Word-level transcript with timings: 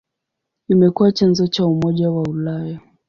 Imekuwa 0.67 1.11
chanzo 1.11 1.47
cha 1.47 1.65
Umoja 1.65 2.11
wa 2.11 2.21
Ulaya. 2.23 2.79